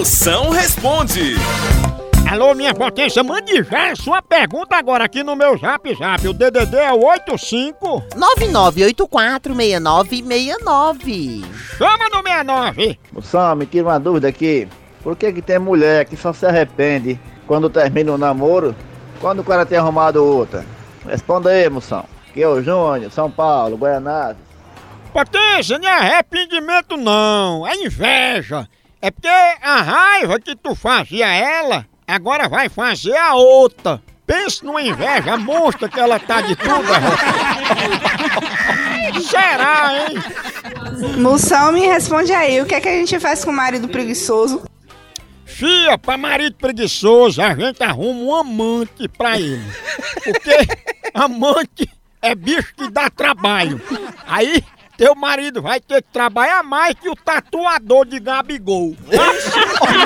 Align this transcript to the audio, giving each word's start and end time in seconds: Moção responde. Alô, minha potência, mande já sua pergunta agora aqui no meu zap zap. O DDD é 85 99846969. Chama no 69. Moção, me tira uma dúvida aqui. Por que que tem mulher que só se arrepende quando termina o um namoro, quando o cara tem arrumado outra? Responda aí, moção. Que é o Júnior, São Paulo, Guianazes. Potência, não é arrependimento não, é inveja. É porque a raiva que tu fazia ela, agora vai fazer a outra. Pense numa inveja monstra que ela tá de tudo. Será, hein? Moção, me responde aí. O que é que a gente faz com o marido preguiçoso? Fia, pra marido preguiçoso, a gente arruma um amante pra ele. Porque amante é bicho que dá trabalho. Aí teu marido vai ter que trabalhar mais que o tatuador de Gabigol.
Moção 0.00 0.48
responde. 0.48 1.34
Alô, 2.30 2.54
minha 2.54 2.72
potência, 2.74 3.22
mande 3.22 3.62
já 3.64 3.94
sua 3.94 4.22
pergunta 4.22 4.74
agora 4.74 5.04
aqui 5.04 5.22
no 5.22 5.36
meu 5.36 5.58
zap 5.58 5.94
zap. 5.94 6.26
O 6.26 6.32
DDD 6.32 6.74
é 6.74 6.90
85 6.90 8.02
99846969. 8.96 11.44
Chama 11.76 12.08
no 12.08 12.16
69. 12.26 12.98
Moção, 13.12 13.54
me 13.56 13.66
tira 13.66 13.88
uma 13.88 14.00
dúvida 14.00 14.26
aqui. 14.28 14.66
Por 15.02 15.14
que 15.14 15.30
que 15.34 15.42
tem 15.42 15.58
mulher 15.58 16.06
que 16.06 16.16
só 16.16 16.32
se 16.32 16.46
arrepende 16.46 17.20
quando 17.46 17.68
termina 17.68 18.10
o 18.10 18.14
um 18.14 18.18
namoro, 18.18 18.74
quando 19.20 19.40
o 19.40 19.44
cara 19.44 19.66
tem 19.66 19.76
arrumado 19.76 20.24
outra? 20.24 20.64
Responda 21.06 21.50
aí, 21.50 21.68
moção. 21.68 22.06
Que 22.32 22.42
é 22.42 22.48
o 22.48 22.62
Júnior, 22.62 23.10
São 23.12 23.30
Paulo, 23.30 23.76
Guianazes. 23.76 24.38
Potência, 25.12 25.78
não 25.78 25.86
é 25.86 25.92
arrependimento 25.92 26.96
não, 26.96 27.66
é 27.68 27.74
inveja. 27.74 28.66
É 29.02 29.10
porque 29.10 29.28
a 29.28 29.80
raiva 29.82 30.38
que 30.38 30.54
tu 30.54 30.74
fazia 30.74 31.26
ela, 31.32 31.86
agora 32.06 32.48
vai 32.50 32.68
fazer 32.68 33.16
a 33.16 33.32
outra. 33.34 34.02
Pense 34.26 34.62
numa 34.64 34.82
inveja 34.82 35.38
monstra 35.38 35.88
que 35.88 35.98
ela 35.98 36.18
tá 36.18 36.42
de 36.42 36.54
tudo. 36.54 36.84
Será, 39.26 40.06
hein? 40.06 41.18
Moção, 41.18 41.72
me 41.72 41.86
responde 41.86 42.30
aí. 42.32 42.60
O 42.60 42.66
que 42.66 42.74
é 42.74 42.80
que 42.80 42.88
a 42.88 42.92
gente 42.92 43.18
faz 43.18 43.42
com 43.42 43.50
o 43.50 43.54
marido 43.56 43.88
preguiçoso? 43.88 44.64
Fia, 45.46 45.96
pra 45.98 46.16
marido 46.18 46.56
preguiçoso, 46.56 47.40
a 47.40 47.54
gente 47.54 47.82
arruma 47.82 48.20
um 48.22 48.34
amante 48.36 49.08
pra 49.08 49.40
ele. 49.40 49.64
Porque 50.22 50.78
amante 51.14 51.88
é 52.20 52.34
bicho 52.34 52.74
que 52.76 52.90
dá 52.90 53.08
trabalho. 53.08 53.80
Aí 54.26 54.62
teu 55.00 55.14
marido 55.14 55.62
vai 55.62 55.80
ter 55.80 56.02
que 56.02 56.12
trabalhar 56.12 56.62
mais 56.62 56.92
que 56.94 57.08
o 57.08 57.16
tatuador 57.16 58.04
de 58.04 58.20
Gabigol. 58.20 58.94